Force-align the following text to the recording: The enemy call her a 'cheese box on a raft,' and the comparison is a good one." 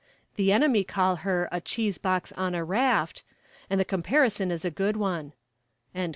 The 0.35 0.51
enemy 0.51 0.83
call 0.83 1.17
her 1.17 1.47
a 1.51 1.61
'cheese 1.61 1.99
box 1.99 2.31
on 2.31 2.55
a 2.55 2.63
raft,' 2.65 3.21
and 3.69 3.79
the 3.79 3.85
comparison 3.85 4.49
is 4.49 4.65
a 4.65 4.71
good 4.71 4.97
one." 4.97 5.33